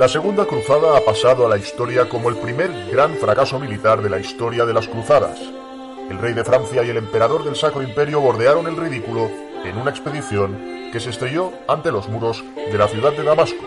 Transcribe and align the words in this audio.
La 0.00 0.08
Segunda 0.08 0.46
Cruzada 0.46 0.96
ha 0.96 1.00
pasado 1.02 1.44
a 1.44 1.50
la 1.50 1.58
historia 1.58 2.08
como 2.08 2.30
el 2.30 2.36
primer 2.36 2.70
gran 2.90 3.16
fracaso 3.16 3.60
militar 3.60 4.00
de 4.00 4.08
la 4.08 4.18
historia 4.18 4.64
de 4.64 4.72
las 4.72 4.88
cruzadas. 4.88 5.38
El 6.08 6.16
rey 6.16 6.32
de 6.32 6.42
Francia 6.42 6.82
y 6.82 6.88
el 6.88 6.96
emperador 6.96 7.44
del 7.44 7.54
Sacro 7.54 7.82
Imperio 7.82 8.18
bordearon 8.18 8.66
el 8.66 8.78
ridículo 8.78 9.30
en 9.62 9.76
una 9.76 9.90
expedición 9.90 10.88
que 10.90 11.00
se 11.00 11.10
estrelló 11.10 11.52
ante 11.68 11.92
los 11.92 12.08
muros 12.08 12.42
de 12.56 12.78
la 12.78 12.88
ciudad 12.88 13.12
de 13.12 13.24
Damasco. 13.24 13.62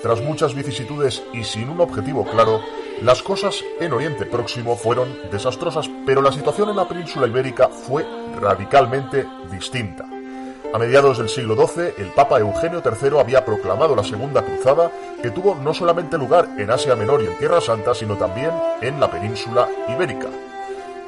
Tras 0.00 0.22
muchas 0.22 0.54
vicisitudes 0.54 1.22
y 1.34 1.44
sin 1.44 1.68
un 1.68 1.82
objetivo 1.82 2.24
claro, 2.24 2.62
las 3.02 3.22
cosas 3.22 3.62
en 3.78 3.92
Oriente 3.92 4.24
Próximo 4.24 4.74
fueron 4.74 5.14
desastrosas, 5.30 5.90
pero 6.06 6.22
la 6.22 6.32
situación 6.32 6.70
en 6.70 6.76
la 6.76 6.88
península 6.88 7.26
ibérica 7.26 7.68
fue 7.68 8.06
radicalmente 8.40 9.26
distinta. 9.50 10.06
A 10.72 10.78
mediados 10.78 11.18
del 11.18 11.28
siglo 11.28 11.54
XII, 11.54 11.92
el 11.98 12.12
Papa 12.14 12.38
Eugenio 12.38 12.82
III 12.82 13.20
había 13.20 13.44
proclamado 13.44 13.94
la 13.94 14.02
Segunda 14.02 14.42
Cruzada, 14.42 14.90
que 15.22 15.30
tuvo 15.30 15.54
no 15.54 15.74
solamente 15.74 16.16
lugar 16.16 16.48
en 16.56 16.70
Asia 16.70 16.96
Menor 16.96 17.22
y 17.22 17.26
en 17.26 17.36
Tierra 17.36 17.60
Santa, 17.60 17.94
sino 17.94 18.16
también 18.16 18.52
en 18.80 18.98
la 18.98 19.10
península 19.10 19.68
ibérica. 19.88 20.28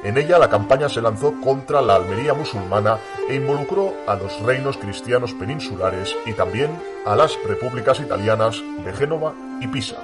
En 0.03 0.19
ella 0.19 0.39
la 0.39 0.51
campaña 0.51 0.91
se 0.91 1.01
lanzó 1.01 1.41
contra 1.41 1.81
la 1.81 1.95
Almería 1.95 2.35
musulmana 2.35 2.98
e 3.27 3.37
involucró 3.37 3.95
a 4.07 4.17
los 4.17 4.39
reinos 4.42 4.77
cristianos 4.77 5.33
peninsulares 5.33 6.15
y 6.27 6.35
también 6.35 6.70
a 7.07 7.17
las 7.17 7.39
repúblicas 7.47 8.01
italianas 8.01 8.62
de 8.85 8.92
Génova 8.92 9.33
y 9.62 9.67
Pisa. 9.69 9.97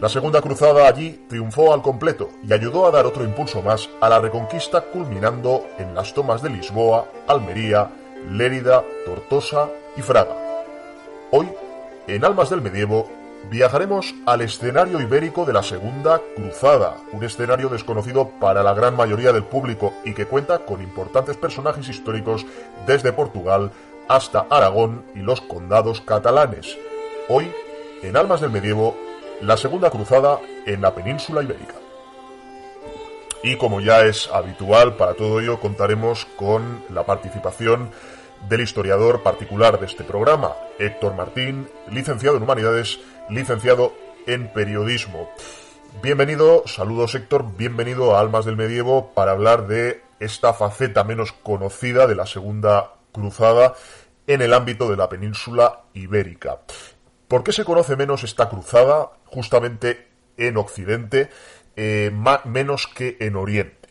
La 0.00 0.08
Segunda 0.08 0.40
Cruzada 0.40 0.86
allí 0.86 1.24
triunfó 1.28 1.74
al 1.74 1.82
completo 1.82 2.30
y 2.46 2.52
ayudó 2.52 2.86
a 2.86 2.92
dar 2.92 3.04
otro 3.04 3.24
impulso 3.24 3.62
más 3.62 3.90
a 4.00 4.08
la 4.08 4.20
reconquista 4.20 4.80
culminando 4.80 5.66
en 5.76 5.92
las 5.92 6.14
tomas 6.14 6.40
de 6.40 6.50
Lisboa, 6.50 7.06
Almería, 7.26 7.90
Lérida, 8.30 8.84
Tortosa 9.04 9.68
y 9.96 10.02
Fraga. 10.02 10.36
Hoy, 11.32 11.48
en 12.06 12.24
Almas 12.24 12.48
del 12.48 12.62
Medievo, 12.62 13.10
viajaremos 13.50 14.14
al 14.24 14.42
escenario 14.42 15.00
ibérico 15.00 15.44
de 15.44 15.52
la 15.52 15.64
Segunda 15.64 16.20
Cruzada, 16.36 16.98
un 17.10 17.24
escenario 17.24 17.68
desconocido 17.68 18.30
para 18.38 18.62
la 18.62 18.74
gran 18.74 18.94
mayoría 18.94 19.32
del 19.32 19.42
público 19.42 19.94
y 20.04 20.14
que 20.14 20.26
cuenta 20.26 20.60
con 20.60 20.80
importantes 20.80 21.36
personajes 21.36 21.88
históricos 21.88 22.46
desde 22.86 23.12
Portugal 23.12 23.72
hasta 24.06 24.46
Aragón 24.48 25.02
y 25.16 25.18
los 25.18 25.40
condados 25.40 26.00
catalanes. 26.02 26.78
Hoy, 27.28 27.50
en 28.02 28.16
Almas 28.16 28.40
del 28.40 28.52
Medievo, 28.52 28.96
la 29.40 29.56
Segunda 29.56 29.90
Cruzada 29.90 30.40
en 30.66 30.80
la 30.80 30.94
península 30.94 31.42
ibérica. 31.42 31.74
Y 33.42 33.56
como 33.56 33.80
ya 33.80 34.00
es 34.00 34.28
habitual, 34.32 34.96
para 34.96 35.14
todo 35.14 35.40
ello 35.40 35.60
contaremos 35.60 36.26
con 36.36 36.82
la 36.90 37.04
participación 37.04 37.90
del 38.48 38.62
historiador 38.62 39.22
particular 39.22 39.78
de 39.78 39.86
este 39.86 40.02
programa, 40.02 40.54
Héctor 40.78 41.14
Martín, 41.14 41.68
licenciado 41.90 42.36
en 42.36 42.42
Humanidades, 42.42 43.00
licenciado 43.30 43.94
en 44.26 44.52
Periodismo. 44.52 45.30
Bienvenido, 46.02 46.64
saludos 46.66 47.14
Héctor, 47.14 47.56
bienvenido 47.56 48.16
a 48.16 48.20
Almas 48.20 48.44
del 48.44 48.56
Medievo 48.56 49.12
para 49.14 49.32
hablar 49.32 49.66
de 49.66 50.02
esta 50.20 50.52
faceta 50.52 51.04
menos 51.04 51.32
conocida 51.32 52.06
de 52.06 52.16
la 52.16 52.26
Segunda 52.26 52.94
Cruzada 53.12 53.74
en 54.26 54.42
el 54.42 54.52
ámbito 54.52 54.90
de 54.90 54.96
la 54.96 55.08
península 55.08 55.84
ibérica. 55.94 56.58
¿Por 57.28 57.44
qué 57.44 57.52
se 57.52 57.64
conoce 57.64 57.94
menos 57.94 58.24
esta 58.24 58.48
cruzada 58.48 59.10
justamente 59.26 60.08
en 60.38 60.56
Occidente, 60.56 61.28
eh, 61.76 62.10
menos 62.44 62.86
que 62.86 63.18
en 63.20 63.36
Oriente? 63.36 63.90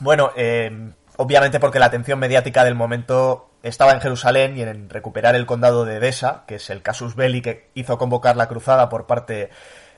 Bueno, 0.00 0.30
eh, 0.36 0.92
obviamente 1.16 1.60
porque 1.60 1.78
la 1.78 1.86
atención 1.86 2.18
mediática 2.18 2.64
del 2.64 2.74
momento 2.74 3.50
estaba 3.62 3.92
en 3.92 4.00
Jerusalén 4.00 4.56
y 4.56 4.62
en 4.62 4.88
recuperar 4.88 5.34
el 5.34 5.44
condado 5.44 5.84
de 5.84 5.96
Edesa, 5.96 6.44
que 6.46 6.56
es 6.56 6.70
el 6.70 6.82
casus 6.82 7.14
belli 7.14 7.42
que 7.42 7.68
hizo 7.74 7.98
convocar 7.98 8.36
la 8.36 8.48
cruzada 8.48 8.88
por 8.88 9.06
parte 9.06 9.50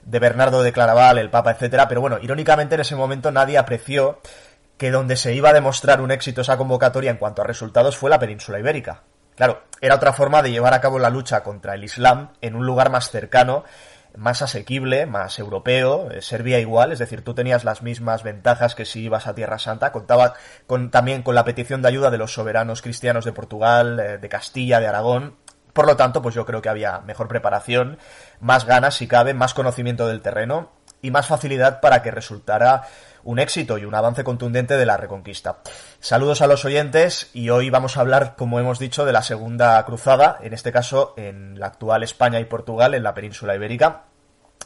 de 0.02 0.18
Bernardo 0.18 0.62
de 0.62 0.72
Claraval, 0.72 1.18
el 1.18 1.30
Papa, 1.30 1.52
etcétera. 1.52 1.86
Pero 1.86 2.00
bueno, 2.00 2.18
irónicamente 2.20 2.74
en 2.74 2.80
ese 2.80 2.96
momento 2.96 3.30
nadie 3.30 3.58
apreció 3.58 4.20
que 4.78 4.90
donde 4.90 5.16
se 5.16 5.34
iba 5.34 5.50
a 5.50 5.52
demostrar 5.52 6.00
un 6.00 6.10
éxito 6.10 6.40
esa 6.40 6.56
convocatoria 6.56 7.10
en 7.10 7.18
cuanto 7.18 7.42
a 7.42 7.44
resultados 7.44 7.96
fue 7.96 8.10
la 8.10 8.18
península 8.18 8.58
ibérica. 8.58 9.02
Claro, 9.38 9.62
era 9.80 9.94
otra 9.94 10.12
forma 10.12 10.42
de 10.42 10.50
llevar 10.50 10.74
a 10.74 10.80
cabo 10.80 10.98
la 10.98 11.10
lucha 11.10 11.44
contra 11.44 11.74
el 11.74 11.84
Islam 11.84 12.30
en 12.40 12.56
un 12.56 12.66
lugar 12.66 12.90
más 12.90 13.12
cercano, 13.12 13.62
más 14.16 14.42
asequible, 14.42 15.06
más 15.06 15.38
europeo, 15.38 16.10
eh, 16.10 16.22
servía 16.22 16.58
igual, 16.58 16.90
es 16.90 16.98
decir, 16.98 17.22
tú 17.22 17.34
tenías 17.34 17.62
las 17.62 17.80
mismas 17.80 18.24
ventajas 18.24 18.74
que 18.74 18.84
si 18.84 19.02
ibas 19.02 19.28
a 19.28 19.36
Tierra 19.36 19.60
Santa, 19.60 19.92
contaba 19.92 20.34
con, 20.66 20.90
también 20.90 21.22
con 21.22 21.36
la 21.36 21.44
petición 21.44 21.82
de 21.82 21.88
ayuda 21.88 22.10
de 22.10 22.18
los 22.18 22.32
soberanos 22.32 22.82
cristianos 22.82 23.24
de 23.24 23.32
Portugal, 23.32 24.00
eh, 24.00 24.18
de 24.18 24.28
Castilla, 24.28 24.80
de 24.80 24.88
Aragón, 24.88 25.36
por 25.72 25.86
lo 25.86 25.96
tanto, 25.96 26.20
pues 26.20 26.34
yo 26.34 26.44
creo 26.44 26.60
que 26.60 26.70
había 26.70 26.98
mejor 27.02 27.28
preparación, 27.28 27.98
más 28.40 28.64
ganas 28.64 28.96
si 28.96 29.06
cabe, 29.06 29.34
más 29.34 29.54
conocimiento 29.54 30.08
del 30.08 30.20
terreno 30.20 30.72
y 31.00 31.12
más 31.12 31.28
facilidad 31.28 31.80
para 31.80 32.02
que 32.02 32.10
resultara 32.10 32.88
un 33.24 33.38
éxito 33.38 33.78
y 33.78 33.84
un 33.84 33.94
avance 33.94 34.24
contundente 34.24 34.76
de 34.76 34.86
la 34.86 34.96
reconquista. 34.96 35.58
Saludos 36.00 36.42
a 36.42 36.46
los 36.46 36.64
oyentes 36.64 37.30
y 37.34 37.50
hoy 37.50 37.70
vamos 37.70 37.96
a 37.96 38.00
hablar, 38.00 38.34
como 38.36 38.58
hemos 38.60 38.78
dicho, 38.78 39.04
de 39.04 39.12
la 39.12 39.22
Segunda 39.22 39.84
Cruzada, 39.84 40.38
en 40.42 40.52
este 40.54 40.72
caso 40.72 41.14
en 41.16 41.58
la 41.58 41.66
actual 41.66 42.02
España 42.02 42.40
y 42.40 42.44
Portugal, 42.44 42.94
en 42.94 43.02
la 43.02 43.14
península 43.14 43.54
ibérica 43.54 44.04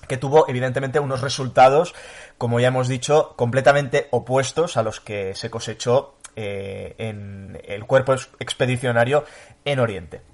que 0.08 0.16
tuvo 0.16 0.48
evidentemente 0.48 1.00
unos 1.00 1.20
resultados, 1.20 1.94
como 2.36 2.60
ya 2.60 2.68
hemos 2.68 2.88
dicho, 2.88 3.34
completamente 3.36 4.08
opuestos 4.10 4.76
a 4.76 4.82
los 4.82 5.00
que 5.00 5.34
se 5.34 5.48
cosechó 5.48 6.16
eh, 6.34 6.94
en 6.98 7.60
el 7.64 7.84
cuerpo 7.86 8.14
expedicionario 8.38 9.24
en 9.64 9.80
Oriente. 9.80 10.31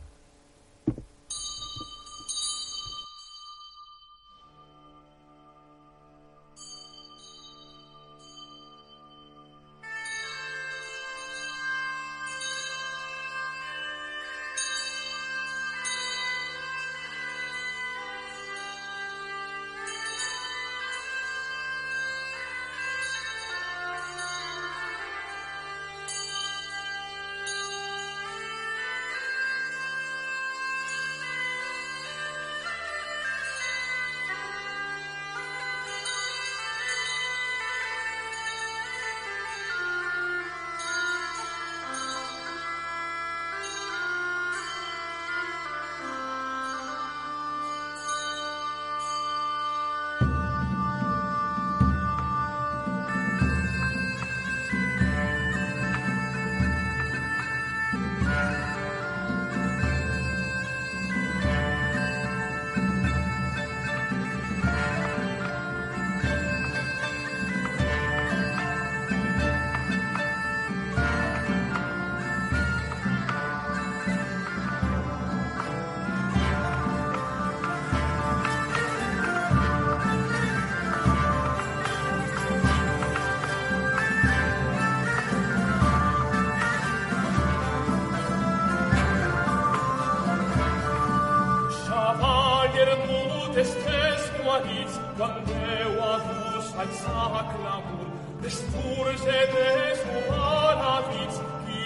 Când 95.18 95.46
meu 95.46 95.92
adus 96.14 96.66
al 96.82 96.90
sac 97.02 97.50
l'amor, 97.64 98.08
Despurge 98.42 99.38
de 99.54 99.70
su 100.00 100.18
alaviz, 100.32 101.36
Qui 101.64 101.82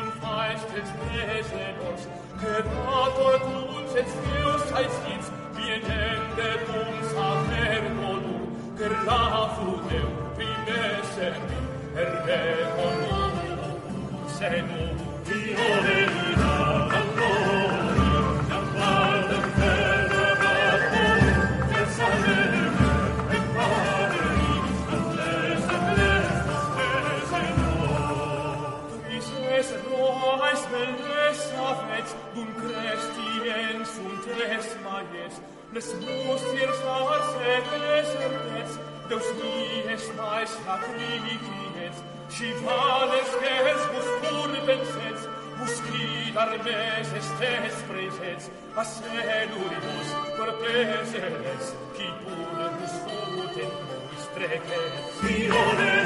un 0.00 0.08
feistes 0.20 0.88
mesenors, 1.02 2.02
Gedator 2.40 3.36
tuns 3.46 3.92
et 4.00 4.08
fius 4.18 4.64
als 4.78 4.96
hitz, 5.04 5.26
Vienendet 5.56 6.62
uns 6.80 7.10
a 7.26 7.30
vergonur, 7.48 8.44
Gerlafu 8.78 9.70
Deu, 9.88 10.10
primeser 10.36 11.36
mi, 11.46 11.60
Erre 12.02 12.42
honom, 12.76 13.34
senum, 14.36 14.96
viole, 15.26 15.95
nes 35.72 35.94
mus 35.94 36.42
ir 36.54 36.72
farse 36.82 37.54
desertes, 37.70 38.78
Deus 39.08 39.26
dies 39.40 40.04
mais 40.16 40.50
sacrificies, 40.50 41.96
si 42.28 42.52
vales 42.64 43.30
tes 43.40 43.80
mus 43.92 44.08
purvenses, 44.22 45.28
buscidar 45.58 46.50
mes 46.64 47.12
estes 47.20 47.82
preses, 47.88 48.50
a 48.76 48.84
senuribus 48.84 50.08
per 50.36 50.50
peseres, 50.60 51.74
qui 51.94 52.08
pur 52.24 52.58
mus 52.78 52.94
futen 53.04 53.72
mus 53.88 54.26
treques. 54.34 54.92
Fiore 55.20 56.05